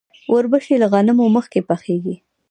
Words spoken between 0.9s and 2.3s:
غنمو مخکې پخیږي.